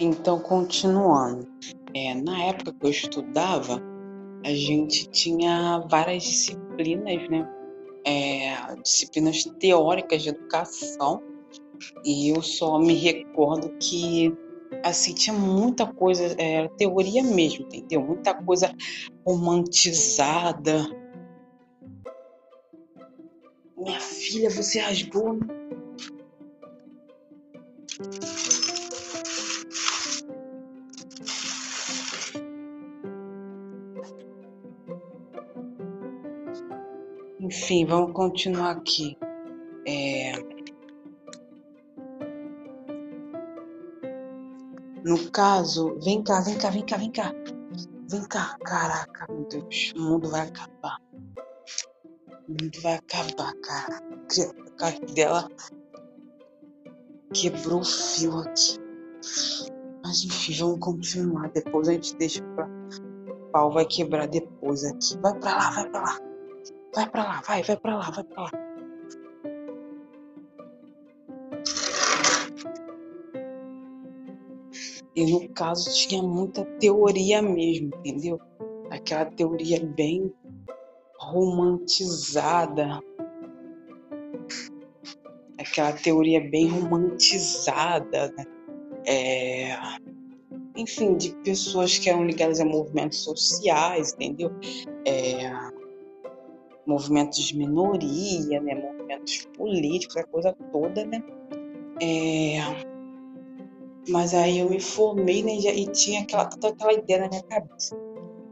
Então, 0.00 0.40
continuando, 0.40 1.46
é, 1.94 2.14
na 2.14 2.44
época 2.44 2.72
que 2.72 2.86
eu 2.86 2.90
estudava, 2.90 3.80
a 4.44 4.50
gente 4.50 5.08
tinha 5.10 5.78
várias 5.88 6.24
disciplinas, 6.24 7.28
né? 7.28 7.48
É, 8.06 8.76
disciplinas 8.82 9.44
teóricas 9.58 10.22
de 10.22 10.30
educação, 10.30 11.22
e 12.04 12.28
eu 12.28 12.42
só 12.42 12.78
me 12.78 12.94
recordo 12.94 13.70
que 13.78 14.32
assim 14.82 15.14
tinha 15.14 15.34
muita 15.34 15.86
coisa, 15.86 16.34
é, 16.38 16.68
teoria 16.76 17.22
mesmo, 17.22 17.66
entendeu? 17.66 18.02
Muita 18.02 18.34
coisa 18.34 18.74
romantizada. 19.24 20.86
Minha 23.76 24.00
filha, 24.00 24.50
você 24.50 24.80
rasgou. 24.80 25.38
Enfim, 37.40 37.84
vamos 37.86 38.12
continuar 38.12 38.70
aqui. 38.70 39.16
É... 39.86 40.32
No 45.04 45.30
caso, 45.30 45.98
vem 46.02 46.22
cá, 46.22 46.40
vem 46.40 46.56
cá, 46.56 46.70
vem 46.70 46.86
cá, 46.86 46.96
vem 46.96 47.12
cá. 47.12 47.32
Vem 48.10 48.22
cá, 48.28 48.56
caraca, 48.64 49.26
meu 49.30 49.46
Deus, 49.48 49.92
o 49.96 50.00
mundo 50.00 50.30
vai 50.30 50.48
acabar. 50.48 50.98
O 52.48 52.52
mundo 52.52 52.80
vai 52.82 52.94
acabar, 52.94 53.52
cara. 53.62 53.98
A 53.98 54.70
cara 54.78 55.00
dela 55.14 55.48
quebrou 57.34 57.80
o 57.80 57.84
fio 57.84 58.38
aqui. 58.38 58.78
Mas 60.02 60.24
enfim, 60.24 60.54
vamos 60.58 60.80
continuar. 60.80 61.50
Depois 61.50 61.88
a 61.88 61.92
gente 61.92 62.16
deixa 62.16 62.42
pra. 62.54 62.68
Pau 63.54 63.70
vai 63.70 63.84
quebrar 63.84 64.26
depois 64.26 64.82
aqui. 64.84 65.16
Vai 65.18 65.38
pra 65.38 65.54
lá, 65.54 65.70
vai 65.70 65.88
pra 65.88 66.00
lá. 66.02 66.18
Vai 66.92 67.08
pra 67.08 67.22
lá, 67.22 67.40
vai, 67.46 67.62
vai 67.62 67.76
pra 67.76 67.96
lá, 67.96 68.10
vai 68.10 68.24
pra 68.24 68.42
lá. 68.42 68.50
E 75.14 75.30
no 75.30 75.48
caso 75.50 75.88
tinha 75.94 76.20
muita 76.20 76.64
teoria 76.80 77.40
mesmo, 77.40 77.92
entendeu? 78.04 78.40
Aquela 78.90 79.26
teoria 79.26 79.86
bem 79.86 80.34
romantizada. 81.20 83.00
Aquela 85.60 85.92
teoria 85.92 86.40
bem 86.40 86.66
romantizada, 86.66 88.34
né? 88.36 88.44
É... 89.06 90.03
Enfim, 90.76 91.16
de 91.16 91.34
pessoas 91.44 91.98
que 91.98 92.10
eram 92.10 92.24
ligadas 92.24 92.60
a 92.60 92.64
movimentos 92.64 93.18
sociais, 93.18 94.12
entendeu? 94.14 94.50
É 95.06 95.50
movimentos 96.86 97.38
de 97.38 97.56
minoria, 97.56 98.60
né, 98.60 98.74
movimentos 98.74 99.46
políticos, 99.56 100.16
a 100.16 100.24
coisa 100.24 100.56
toda, 100.72 101.04
né? 101.04 101.22
É... 102.00 102.58
Mas 104.08 104.34
aí 104.34 104.58
eu 104.58 104.68
me 104.68 104.80
formei 104.80 105.42
né, 105.42 105.54
e 105.54 105.86
tinha 105.86 106.22
aquela, 106.22 106.46
toda 106.46 106.68
aquela 106.68 106.92
ideia 106.92 107.20
na 107.20 107.28
minha 107.28 107.42
cabeça. 107.42 107.96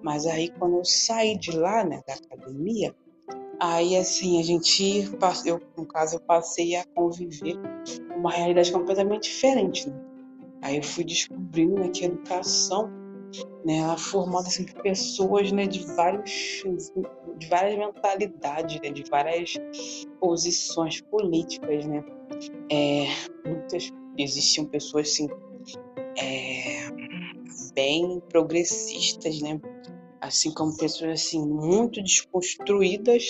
Mas 0.03 0.27
aí 0.27 0.51
quando 0.59 0.77
eu 0.79 0.85
saí 0.85 1.37
de 1.37 1.57
lá, 1.57 1.85
né, 1.85 2.03
da 2.07 2.15
academia, 2.15 2.95
aí 3.61 3.97
assim, 3.97 4.41
a 4.41 4.43
gente, 4.43 5.11
eu, 5.45 5.61
no 5.77 5.87
caso, 5.87 6.17
eu 6.17 6.21
passei 6.21 6.75
a 6.75 6.85
conviver 6.95 7.57
uma 8.17 8.31
realidade 8.31 8.73
completamente 8.73 9.25
diferente, 9.25 9.91
né? 9.91 10.12
Aí 10.63 10.77
eu 10.77 10.83
fui 10.83 11.05
descobrindo 11.05 11.75
né, 11.75 11.89
que 11.89 12.05
a 12.05 12.09
educação 12.09 12.89
né, 13.65 13.79
ela 13.79 13.95
é 13.95 13.99
formada 13.99 14.49
assim, 14.49 14.65
por 14.65 14.83
pessoas 14.83 15.51
né, 15.53 15.67
de, 15.67 15.85
vários, 15.95 16.63
de 17.39 17.47
várias 17.49 17.79
mentalidades, 17.79 18.81
né, 18.81 18.91
de 18.91 19.05
várias 19.11 19.55
posições 20.21 21.01
políticas. 21.01 21.85
Né. 21.87 22.05
É, 22.71 23.07
muitas, 23.47 23.91
existiam 24.17 24.67
pessoas 24.67 25.09
assim, 25.09 25.29
é, 26.19 26.91
bem 27.75 28.21
progressistas, 28.29 29.41
né, 29.41 29.61
assim 30.21 30.53
como 30.53 30.77
pessoas 30.77 31.23
assim, 31.23 31.45
muito 31.45 32.03
desconstruídas 32.03 33.29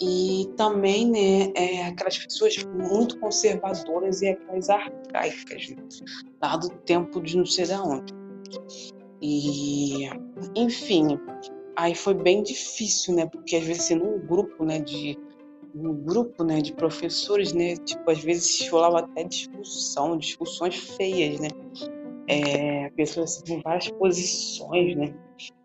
e 0.00 0.46
também 0.56 1.10
né, 1.10 1.52
é, 1.54 1.86
aquelas 1.86 2.18
pessoas 2.18 2.62
muito 2.64 3.18
conservadoras 3.18 4.20
e 4.20 4.28
aquelas 4.28 4.68
arcaicas, 4.68 5.70
né, 5.70 5.82
lá 6.46 6.56
do 6.56 6.70
tempo 6.70 7.20
de 7.20 7.36
não 7.36 7.46
sei 7.46 7.64
de 7.64 7.74
onde. 7.74 8.14
E, 9.20 10.08
enfim, 10.54 11.18
aí 11.76 11.94
foi 11.94 12.14
bem 12.14 12.42
difícil, 12.42 13.14
né? 13.14 13.26
Porque 13.26 13.56
às 13.56 13.64
vezes 13.64 13.84
assim, 13.84 13.94
num 13.96 14.18
grupo, 14.26 14.64
né, 14.64 14.78
de 14.80 15.18
um 15.74 15.92
grupo, 15.92 16.42
né, 16.42 16.60
de 16.60 16.72
professores, 16.72 17.52
né, 17.52 17.76
tipo, 17.76 18.10
às 18.10 18.22
vezes 18.22 18.66
rolava 18.68 19.00
até 19.00 19.24
discussão, 19.24 20.16
discussões 20.16 20.76
feias, 20.96 21.38
né? 21.38 21.48
É, 22.28 22.90
pessoas 22.90 23.36
assim, 23.36 23.56
com 23.56 23.62
várias 23.62 23.88
posições, 23.90 24.96
né? 24.96 25.14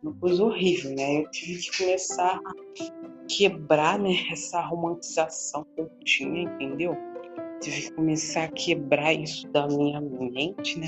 Uma 0.03 0.13
coisa 0.15 0.43
horrível, 0.43 0.93
né? 0.95 1.21
Eu 1.21 1.31
tive 1.31 1.61
que 1.61 1.77
começar 1.77 2.37
a 2.37 3.25
quebrar, 3.27 3.97
né, 3.97 4.13
essa 4.31 4.61
romantização 4.61 5.65
que 5.75 5.81
eu 5.81 5.89
tinha, 6.03 6.43
entendeu? 6.43 6.95
Tive 7.61 7.81
que 7.81 7.93
começar 7.93 8.43
a 8.45 8.47
quebrar 8.47 9.13
isso 9.13 9.47
da 9.49 9.67
minha 9.67 10.01
mente, 10.01 10.79
né? 10.79 10.87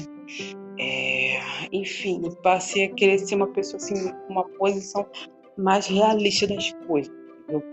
É, 0.80 1.40
enfim, 1.72 2.22
passei 2.42 2.86
a 2.86 2.94
querer 2.94 3.20
ser 3.20 3.36
uma 3.36 3.48
pessoa 3.48 3.78
assim, 3.78 4.12
uma 4.28 4.44
posição 4.44 5.06
mais 5.56 5.86
realista 5.86 6.48
das 6.48 6.74
coisas, 6.88 7.14
entendeu? 7.44 7.64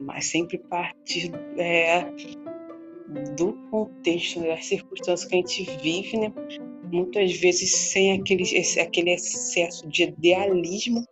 mas 0.00 0.26
sempre 0.26 0.58
partir 0.58 1.30
é, 1.56 2.04
do 3.36 3.52
contexto, 3.70 4.40
das 4.40 4.66
circunstâncias 4.66 5.24
que 5.24 5.34
a 5.36 5.38
gente 5.38 5.78
vive, 5.80 6.18
né? 6.18 6.32
muitas 6.92 7.32
vezes 7.36 7.74
sem 7.74 8.12
aquele, 8.12 8.42
esse, 8.42 8.80
aquele 8.80 9.12
excesso 9.12 9.88
de 9.88 10.04
idealismo, 10.04 11.04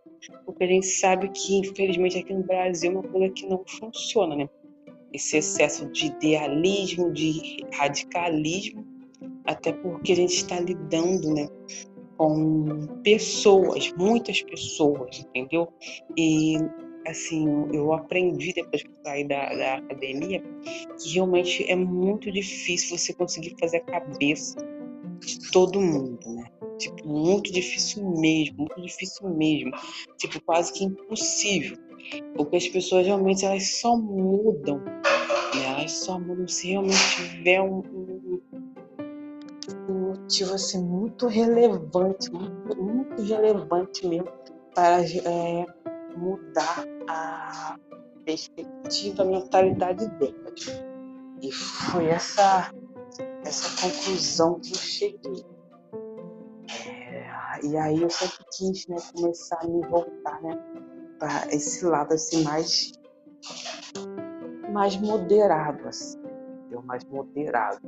porque 0.45 0.63
a 0.63 0.67
gente 0.67 0.85
sabe 0.85 1.29
que, 1.29 1.57
infelizmente, 1.57 2.17
aqui 2.17 2.33
no 2.33 2.43
Brasil 2.43 2.91
é 2.91 2.93
uma 2.93 3.03
coisa 3.03 3.29
que 3.33 3.45
não 3.47 3.63
funciona, 3.65 4.35
né? 4.35 4.49
Esse 5.13 5.37
excesso 5.37 5.87
de 5.87 6.07
idealismo, 6.07 7.11
de 7.11 7.65
radicalismo, 7.73 8.85
até 9.45 9.73
porque 9.73 10.11
a 10.11 10.15
gente 10.15 10.35
está 10.35 10.59
lidando 10.59 11.33
né, 11.33 11.49
com 12.17 12.87
pessoas, 13.03 13.91
muitas 13.97 14.41
pessoas, 14.43 15.19
entendeu? 15.19 15.67
E 16.17 16.57
assim, 17.07 17.47
eu 17.73 17.93
aprendi 17.93 18.53
depois 18.53 18.83
que 18.83 18.91
saí 19.03 19.27
da, 19.27 19.49
da 19.55 19.75
academia 19.75 20.43
que 20.99 21.13
realmente 21.13 21.69
é 21.69 21.75
muito 21.75 22.31
difícil 22.31 22.97
você 22.97 23.13
conseguir 23.13 23.55
fazer 23.59 23.77
a 23.77 23.85
cabeça 23.85 24.57
de 25.19 25.51
todo 25.51 25.81
mundo, 25.81 26.19
né? 26.27 26.45
Tipo, 26.77 27.07
muito 27.07 27.51
difícil 27.51 28.09
mesmo, 28.19 28.59
muito 28.59 28.81
difícil 28.81 29.29
mesmo. 29.29 29.71
Tipo, 30.17 30.41
quase 30.41 30.71
que 30.73 30.85
impossível. 30.85 31.77
Porque 32.35 32.55
as 32.55 32.67
pessoas 32.69 33.05
realmente 33.05 33.45
elas 33.45 33.79
só 33.79 33.97
mudam. 33.97 34.81
Só 35.89 36.19
mudam 36.19 36.47
se 36.47 36.69
realmente 36.69 37.15
tiver 37.15 37.61
um, 37.61 37.79
um, 39.89 40.09
motivo 40.09 40.53
assim, 40.53 40.83
muito 40.83 41.27
relevante, 41.27 42.31
muito, 42.31 42.81
muito 42.81 43.21
relevante 43.23 44.07
mesmo 44.07 44.29
para 44.73 45.01
é, 45.03 45.65
mudar 46.15 46.85
a 47.07 47.75
perspectiva, 48.23 49.23
a 49.23 49.25
mentalidade 49.25 50.07
delas. 50.17 50.83
E 51.41 51.51
foi 51.51 52.07
essa, 52.07 52.71
essa 53.43 53.87
conclusão 53.87 54.59
que 54.59 54.71
eu 54.71 54.77
cheguei. 54.77 55.45
É, 56.85 57.65
e 57.65 57.77
aí 57.77 58.01
eu 58.01 58.09
sempre 58.09 58.45
quis 58.55 58.87
né, 58.87 58.97
começar 59.15 59.59
a 59.61 59.67
me 59.67 59.81
voltar 59.87 60.41
né, 60.41 60.57
para 61.17 61.47
esse 61.53 61.85
lado 61.85 62.13
assim, 62.13 62.43
mais, 62.43 62.91
mais 64.71 64.95
moderado, 64.97 65.87
assim, 65.87 66.19
mais 66.89 67.03
moderado. 67.05 67.79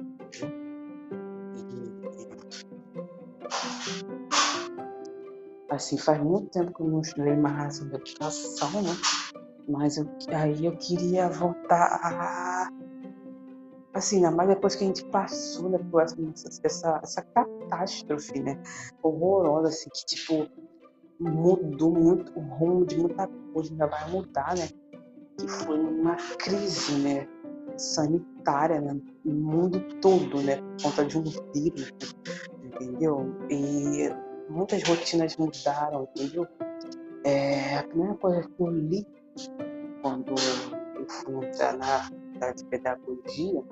Assim, 5.69 5.97
faz 5.97 6.21
muito 6.21 6.51
tempo 6.51 6.73
que 6.73 6.81
eu 6.81 6.87
não 6.87 7.01
estudei 7.01 7.35
mais 7.35 7.77
sobre 7.77 7.95
educação, 7.95 8.81
né? 8.83 8.91
Mas 9.67 9.97
eu, 9.97 10.07
aí 10.29 10.65
eu 10.65 10.77
queria 10.77 11.29
voltar 11.29 11.99
a. 12.03 12.69
Assim, 13.93 14.17
ainda 14.17 14.31
mais 14.31 14.49
depois 14.49 14.75
que 14.75 14.83
a 14.83 14.87
gente 14.87 15.03
passou 15.05 15.69
né, 15.69 15.77
por 15.89 16.01
essa, 16.01 16.15
essa, 16.63 16.99
essa 17.03 17.21
catástrofe, 17.23 18.39
né? 18.39 18.61
Horrorosa, 19.01 19.69
assim, 19.69 19.89
que 19.89 20.15
tipo, 20.15 20.47
mudou 21.19 21.91
muito 21.91 22.31
o 22.37 22.41
rumo 22.41 22.85
de 22.85 22.97
muita 22.97 23.27
coisa, 23.53 23.71
ainda 23.71 23.87
vai 23.87 24.11
mudar, 24.11 24.55
né? 24.55 24.67
Que 25.41 25.47
foi 25.47 25.79
uma 25.79 26.15
crise, 26.37 26.93
né? 26.99 27.27
Sanitária, 27.77 28.79
né? 28.79 28.99
No 29.25 29.33
mundo 29.33 29.79
todo, 29.99 30.39
né? 30.41 30.57
Por 30.57 30.83
conta 30.83 31.05
de 31.05 31.17
um 31.17 31.23
vírus, 31.23 31.91
entendeu? 32.63 33.33
E 33.49 34.09
muitas 34.49 34.83
rotinas 34.83 35.35
mudaram, 35.37 36.07
entendeu? 36.15 36.47
É, 37.23 37.77
a 37.77 37.83
primeira 37.83 38.15
coisa 38.15 38.41
que 38.43 38.61
eu 38.61 38.67
li 38.67 39.07
quando 40.03 40.31
eu 40.31 41.07
fui 41.07 41.47
entrar 41.47 41.75
na 41.77 42.09
área 42.39 42.53
de 42.53 42.65
pedagogia 42.65 43.63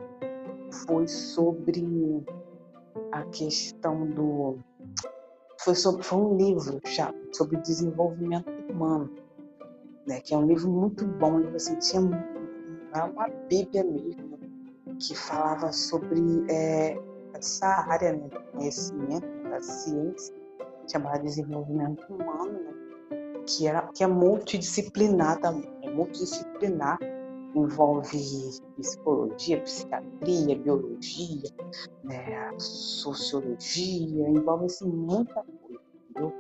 foi 0.88 1.08
sobre 1.08 2.26
a 3.12 3.24
questão 3.26 4.08
do. 4.08 4.58
Foi, 5.60 5.76
sobre, 5.76 6.04
foi 6.04 6.18
um 6.18 6.36
livro 6.36 6.80
já, 6.86 7.14
sobre 7.32 7.58
desenvolvimento 7.58 8.50
humano, 8.72 9.14
né? 10.10 10.20
que 10.20 10.34
é 10.34 10.38
um 10.38 10.46
livro 10.46 10.70
muito 10.70 11.06
bom, 11.06 11.34
um 11.34 11.40
livro 11.40 11.56
assim, 11.56 11.78
tinha 11.78 12.02
uma 12.02 13.30
bíblia 13.48 13.84
mesmo, 13.84 14.38
que 15.00 15.16
falava 15.16 15.72
sobre 15.72 16.20
é, 16.50 17.00
essa 17.34 17.68
área 17.68 18.14
né, 18.14 18.28
do 18.28 18.42
conhecimento, 18.52 19.28
da 19.50 19.62
ciência, 19.62 20.36
chamada 20.92 21.20
desenvolvimento 21.20 22.04
humano, 22.12 22.54
né? 22.54 22.74
que, 23.46 23.68
era, 23.68 23.84
que 23.94 24.04
é 24.04 24.08
multidisciplinar 24.08 25.40
também, 25.40 25.72
é 25.84 25.92
multidisciplinar 25.92 26.98
envolve 27.56 28.62
psicologia, 28.78 29.60
psiquiatria, 29.62 30.56
biologia, 30.56 31.50
né, 32.04 32.52
sociologia, 32.60 34.30
envolve 34.30 34.66
assim, 34.66 34.88
muita 34.88 35.44
coisa, 35.44 35.82
entendeu? 36.12 36.34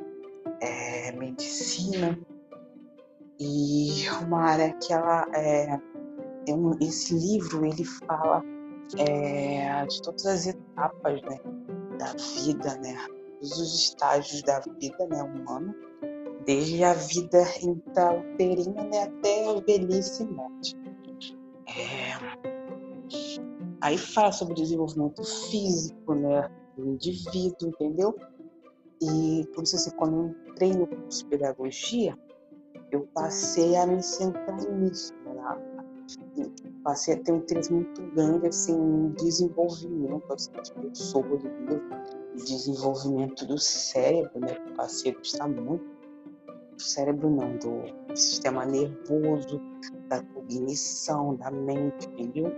É, 0.61 1.11
medicina 1.13 2.15
e 3.39 4.09
uma 4.21 4.41
área 4.41 4.73
que 4.73 4.91
ela 4.91 5.25
é, 5.33 5.79
um, 6.49 6.77
esse 6.81 7.13
livro 7.13 7.65
ele 7.65 7.85
fala 7.85 8.43
é, 8.97 9.85
de 9.85 10.01
todas 10.01 10.25
as 10.25 10.47
etapas 10.47 11.21
né, 11.21 11.39
da 11.97 12.13
vida, 12.43 12.75
né, 12.77 12.97
todos 13.39 13.57
os 13.59 13.75
estágios 13.75 14.41
da 14.43 14.59
vida 14.59 15.07
né, 15.07 15.23
humana, 15.23 15.73
desde 16.45 16.83
a 16.83 16.93
vida 16.93 17.43
intrauterina 17.61 18.83
né, 18.83 19.03
até 19.03 19.49
a 19.49 19.59
velhice 19.61 20.23
e 20.23 20.27
morte. 20.27 20.75
É... 21.67 22.49
Aí 23.81 23.97
fala 23.97 24.31
sobre 24.33 24.55
desenvolvimento 24.55 25.23
físico, 25.49 26.13
né, 26.13 26.49
do 26.75 26.89
indivíduo, 26.89 27.69
entendeu? 27.69 28.15
E 29.01 29.47
por 29.53 29.63
isso 29.63 29.77
assim, 29.77 29.91
quando 29.91 30.15
eu 30.17 30.51
entrei 30.51 30.73
no 30.73 30.85
curso 30.85 31.23
de 31.23 31.29
pedagogia, 31.29 32.17
eu 32.91 33.07
passei 33.13 33.75
a 33.75 33.85
me 33.85 34.01
centrar 34.01 34.57
nisso, 34.71 35.13
né? 35.25 35.33
passei 36.83 37.15
a 37.15 37.19
ter 37.19 37.31
um 37.31 37.37
interesse 37.37 37.71
muito 37.71 38.01
grande 38.13 38.47
assim, 38.47 39.09
desenvolvimento 39.17 40.33
assim, 40.33 40.51
das 40.53 40.69
pessoas, 40.69 41.41
desenvolvimento 42.35 43.45
do 43.45 43.57
cérebro, 43.57 44.39
né? 44.39 44.55
Passei 44.75 45.11
a 45.11 45.15
gostar 45.15 45.47
muito 45.47 45.85
do 46.73 46.81
cérebro 46.81 47.29
não, 47.29 47.57
do 47.57 48.17
sistema 48.17 48.65
nervoso, 48.65 49.61
da 50.07 50.23
cognição, 50.23 51.35
da 51.35 51.51
mente, 51.51 52.07
entendeu? 52.07 52.51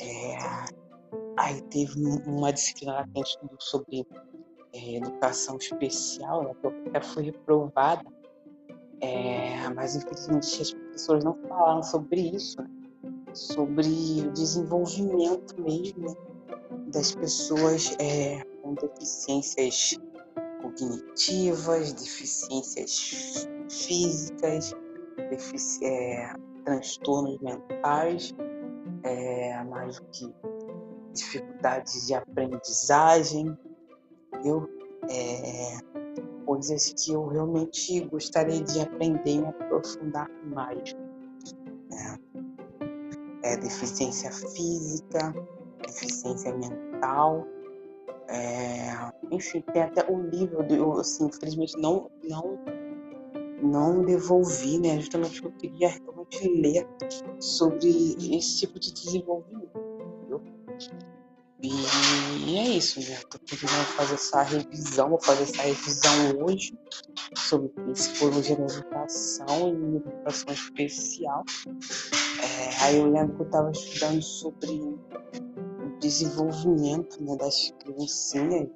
É, 0.00 0.36
aí 1.36 1.60
teve 1.62 2.00
uma 2.26 2.52
disciplina 2.52 2.94
lá 2.94 3.04
que 3.04 3.10
a 3.14 3.18
gente 3.18 3.28
estudou 3.28 3.56
sobre 3.58 4.06
é, 4.72 4.96
educação 4.96 5.56
especial, 5.56 6.44
né, 6.44 6.54
que 6.60 6.66
eu 6.66 6.70
até 6.86 7.00
fui 7.02 7.24
reprovada, 7.24 8.04
é, 9.02 9.68
mas 9.74 9.96
infelizmente 9.96 10.62
as 10.62 10.72
professoras 10.72 11.24
não 11.24 11.34
falaram 11.48 11.82
sobre 11.82 12.20
isso, 12.20 12.62
né, 12.62 12.68
sobre 13.34 13.88
o 13.88 14.30
desenvolvimento 14.32 15.60
mesmo 15.60 16.16
das 16.86 17.14
pessoas 17.14 17.96
é, 17.98 18.44
com 18.62 18.74
deficiências 18.74 19.98
cognitivas, 20.62 21.92
deficiências 21.92 23.48
físicas, 23.68 24.72
defici 25.30 25.84
é, 25.84 26.32
transtornos 26.64 27.40
mentais, 27.40 28.34
é, 29.02 29.64
mais 29.64 29.98
do 29.98 30.06
que 30.06 30.32
dificuldades 31.12 32.06
de 32.06 32.14
aprendizagem, 32.14 33.58
entendeu? 34.32 34.68
É, 35.10 36.01
coisas 36.52 36.92
que 36.92 37.12
eu 37.12 37.26
realmente 37.28 38.00
gostaria 38.00 38.62
de 38.62 38.80
aprender 38.80 39.40
e 39.40 39.44
aprofundar 39.44 40.30
mais. 40.44 40.94
É, 43.42 43.52
é 43.52 43.56
deficiência 43.56 44.30
física, 44.30 45.34
deficiência 45.86 46.54
mental, 46.54 47.46
é, 48.28 48.92
enfim, 49.30 49.62
tem 49.72 49.82
até 49.82 50.10
o 50.10 50.20
livro, 50.20 50.62
eu, 50.68 50.92
assim, 50.98 51.26
infelizmente 51.26 51.76
não, 51.78 52.10
não, 52.28 52.58
não 53.62 54.04
devolvi, 54.04 54.78
né? 54.78 55.00
Justamente 55.00 55.40
porque 55.40 55.66
eu 55.66 55.70
queria 55.70 55.88
realmente 55.88 56.48
ler 56.48 56.86
sobre 57.40 57.88
esse 58.36 58.58
tipo 58.58 58.78
de 58.78 58.92
desenvolvimento, 58.92 59.78
entendeu? 60.18 60.42
E 61.62 62.58
é 62.58 62.68
isso, 62.70 62.98
né? 63.00 63.16
Tô 63.30 63.38
precisando 63.38 63.86
fazer 63.96 64.14
essa 64.14 64.42
revisão, 64.42 65.10
vou 65.10 65.20
fazer 65.20 65.44
essa 65.44 65.62
revisão 65.62 66.44
hoje 66.44 66.74
sobre 67.36 67.68
psicologia 67.92 68.56
da 68.56 68.64
educação 68.64 69.68
e 69.68 69.96
educação 69.96 70.52
especial. 70.52 71.44
É, 72.42 72.84
aí 72.84 72.96
eu 72.98 73.06
lembro 73.06 73.36
que 73.36 73.42
eu 73.42 73.46
estava 73.46 73.70
estudando 73.70 74.22
sobre 74.22 74.98
desenvolvimento 76.00 77.22
né, 77.22 77.36
das 77.36 77.72
criancinhas, 77.78 78.68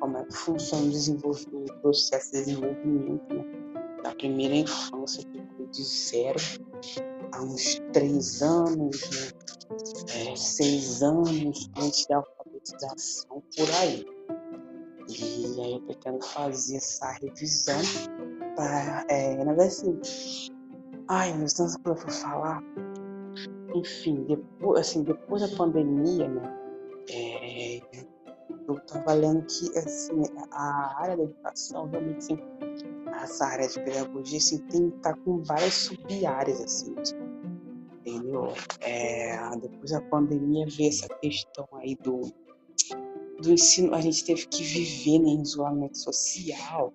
como 0.00 0.18
é 0.18 0.24
que 0.24 0.36
funciona 0.36 0.84
o 0.84 1.56
o 1.56 1.80
processo 1.80 2.32
de 2.32 2.38
desenvolvimento 2.38 3.34
né, 3.34 3.44
da 4.02 4.12
primeira 4.16 4.56
infância, 4.56 5.22
foi 5.56 5.66
de 5.68 5.84
zero 5.84 6.38
a 7.32 7.42
uns 7.42 7.80
três 7.92 8.42
anos, 8.42 9.10
né, 9.10 9.35
seis 10.36 11.02
anos, 11.02 11.70
antes 11.78 12.06
da 12.06 12.16
alfabetização, 12.16 13.42
por 13.56 13.70
aí. 13.80 14.04
E 15.08 15.60
aí 15.60 15.72
eu 15.74 15.80
pretendo 15.82 16.24
fazer 16.24 16.76
essa 16.76 17.12
revisão 17.12 17.80
para, 18.56 19.04
é, 19.08 19.36
na 19.36 19.54
verdade, 19.54 19.68
assim, 19.68 20.00
ai, 21.08 21.30
meu 21.30 21.38
Deus, 21.40 21.54
tanta 21.54 21.78
coisa 21.78 22.00
para 22.00 22.10
falar, 22.12 22.62
enfim, 23.74 24.24
depois, 24.24 24.80
assim, 24.80 25.02
depois 25.04 25.42
da 25.42 25.56
pandemia, 25.56 26.28
né, 26.28 26.58
é, 27.10 27.80
eu 28.68 28.74
estava 28.74 29.12
lendo 29.12 29.44
que 29.46 29.78
assim, 29.78 30.22
a 30.50 31.00
área 31.00 31.16
da 31.16 31.22
educação 31.22 31.88
realmente 31.88 32.18
assim, 32.18 32.38
essa 33.22 33.46
área 33.46 33.68
de 33.68 33.80
pedagogia 33.80 34.38
assim, 34.38 34.58
tem 34.66 34.90
que 34.90 34.96
estar 34.96 35.14
tá 35.14 35.20
com 35.24 35.42
várias 35.42 35.74
sub-áreas, 35.74 36.60
assim, 36.60 36.94
entendeu? 38.06 38.52
É, 38.80 39.36
depois 39.56 39.90
da 39.90 40.00
pandemia 40.02 40.66
veio 40.68 40.88
essa 40.88 41.08
questão 41.08 41.66
aí 41.74 41.96
do, 41.96 42.32
do 43.40 43.52
ensino, 43.52 43.94
a 43.94 44.00
gente 44.00 44.24
teve 44.24 44.46
que 44.46 44.62
viver 44.62 45.18
né, 45.18 45.30
em 45.30 45.42
isolamento 45.42 45.98
social, 45.98 46.92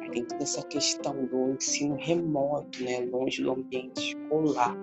aí 0.00 0.10
tem 0.10 0.24
toda 0.24 0.42
essa 0.42 0.62
questão 0.62 1.26
do 1.26 1.50
ensino 1.54 1.96
remoto, 1.96 2.82
né, 2.82 3.00
longe 3.00 3.42
do 3.42 3.52
ambiente 3.52 4.16
escolar, 4.16 4.76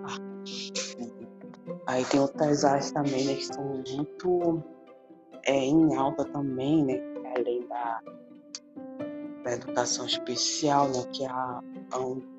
Aí 1.87 2.05
tem 2.05 2.19
outras 2.19 2.63
áreas 2.63 2.91
também, 2.91 3.25
né, 3.25 3.35
que 3.35 3.41
estão 3.41 3.63
muito 3.63 4.63
é, 5.45 5.57
em 5.57 5.95
alta 5.95 6.25
também, 6.25 6.85
né? 6.85 7.01
Além 7.35 7.67
da, 7.67 8.01
da 9.43 9.53
educação 9.53 10.05
especial, 10.05 10.87
né? 10.89 11.03
Que 11.11 11.25
é 11.25 11.29
a 11.29 11.61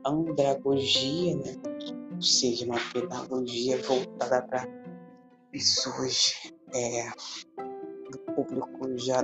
andragogia, 0.07 1.37
né? 1.37 1.57
Seja, 2.23 2.67
uma 2.67 2.79
pedagogia 2.93 3.83
voltada 3.83 4.43
para 4.43 4.69
pessoas 5.50 6.52
é, 6.73 7.11
do 8.11 8.19
público 8.35 8.97
já 8.97 9.23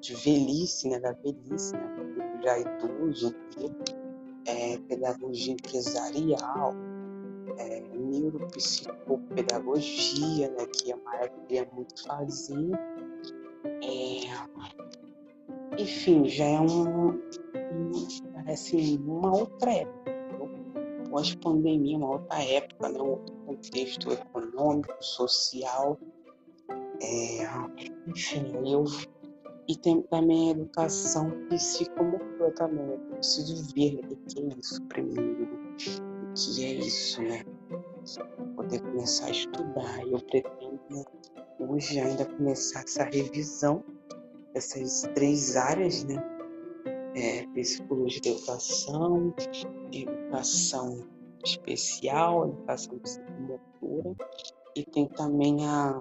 de 0.00 0.14
velhice, 0.16 0.88
né? 0.88 0.98
Da 0.98 1.12
velhice, 1.12 1.74
né? 1.74 1.94
Público 1.96 2.42
já 2.42 2.58
idoso, 2.58 3.32
é, 4.46 4.78
pedagogia 4.88 5.52
empresarial, 5.52 6.74
é, 7.58 7.82
neuropsicopedagogia, 7.94 10.50
né, 10.50 10.66
que 10.66 10.92
é 10.92 10.96
área 11.06 11.28
que 11.28 11.40
queria 11.40 11.68
muito 11.72 12.04
fazer. 12.06 12.70
É, 13.82 14.20
enfim, 15.78 16.28
já 16.28 16.44
é 16.44 16.60
um, 16.60 17.10
um 17.10 17.92
parece 18.34 19.00
uma 19.06 19.34
outra 19.36 19.72
época, 19.72 20.11
pós-pandemia, 21.12 21.98
uma 21.98 22.12
outra 22.12 22.42
época, 22.42 22.88
né, 22.88 22.98
um 23.00 23.10
outro 23.10 23.36
contexto 23.46 24.10
econômico, 24.10 24.96
social. 25.00 25.98
É, 27.00 27.44
enfim, 28.08 28.50
eu 28.66 28.84
e 29.68 29.76
tem 29.76 30.02
também 30.02 30.48
a 30.48 30.50
educação 30.52 31.30
psicomotora 31.48 32.50
também, 32.52 32.84
né? 32.84 32.94
Eu 32.94 33.14
preciso 33.16 33.74
ver 33.74 34.00
o 34.10 34.16
que 34.16 34.40
é 34.40 34.58
isso 34.58 34.82
primeiro 34.84 35.76
que 36.34 36.64
é 36.64 36.72
isso, 36.74 37.22
né? 37.22 37.44
Poder 38.56 38.80
começar 38.80 39.26
a 39.26 39.30
estudar. 39.30 40.06
Eu 40.06 40.18
pretendo 40.20 41.04
hoje 41.60 42.00
ainda 42.00 42.24
começar 42.24 42.80
essa 42.80 43.04
revisão 43.04 43.84
essas 44.54 45.02
três 45.14 45.56
áreas, 45.56 46.04
né? 46.04 46.16
É, 47.14 47.46
psicologia 47.48 48.20
da 48.22 48.30
educação, 48.30 49.34
educação 49.92 51.06
especial, 51.44 52.48
educação 52.48 52.98
psicomotora 52.98 54.16
e 54.74 54.84
tem 54.84 55.06
também 55.08 55.66
a 55.66 55.98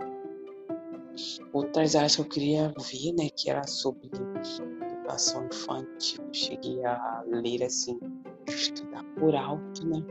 outras 1.51 1.95
áreas 1.95 2.15
que 2.15 2.21
eu 2.21 2.25
queria 2.25 2.73
ver, 2.77 3.13
né, 3.13 3.29
que 3.35 3.49
era 3.49 3.65
sobre 3.67 4.07
educação 4.07 5.45
infantil. 5.45 6.23
Eu 6.23 6.33
cheguei 6.33 6.85
a 6.85 7.23
ler 7.27 7.63
assim, 7.63 7.99
estudar 8.47 9.03
por 9.19 9.35
alto, 9.35 9.85
né? 9.85 10.03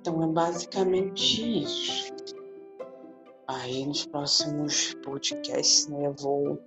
Então 0.00 0.22
é 0.22 0.26
basicamente 0.26 1.62
isso. 1.62 2.14
Aí 3.48 3.86
nos 3.86 4.06
próximos 4.06 4.94
podcasts 5.04 5.88
né, 5.88 6.06
eu 6.06 6.14
vou 6.14 6.58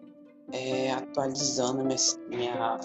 é, 0.51 0.91
atualizando 0.91 1.84
minha, 1.84 1.98
minha, 2.29 2.77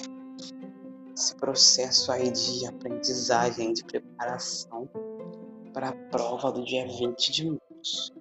esse 1.14 1.34
processo 1.36 2.10
aí 2.10 2.30
de 2.30 2.66
aprendizagem, 2.66 3.72
de 3.72 3.84
preparação 3.84 4.88
para 5.72 5.90
a 5.90 5.92
prova 5.92 6.50
do 6.50 6.64
dia 6.64 6.86
20 6.86 7.32
de 7.32 7.50
março. 7.50 8.12